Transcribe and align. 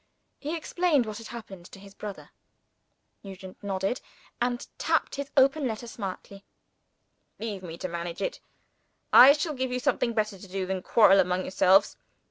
He 0.39 0.57
explained 0.57 1.05
what 1.05 1.19
had 1.19 1.27
happened 1.27 1.67
to 1.67 1.77
his 1.79 1.93
brother. 1.93 2.31
Nugent 3.23 3.63
nodded, 3.63 4.01
and 4.41 4.65
tapped 4.79 5.13
his 5.13 5.29
open 5.37 5.67
letter 5.67 5.85
smartly. 5.85 6.43
"Leave 7.37 7.61
me 7.61 7.77
to 7.77 7.87
manage 7.87 8.19
it. 8.19 8.39
I 9.13 9.33
shall 9.33 9.53
give 9.53 9.71
you 9.71 9.77
something 9.79 10.13
better 10.13 10.39
to 10.39 10.47
do 10.47 10.65
than 10.65 10.81
quarreling 10.81 11.19
among 11.21 11.43
yourselves. 11.43 11.97